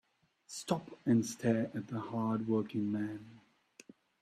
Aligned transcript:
Stop 0.47 0.97
and 1.05 1.23
stare 1.23 1.69
at 1.75 1.89
the 1.89 1.99
hard 1.99 2.47
working 2.47 2.91
man. 2.91 3.39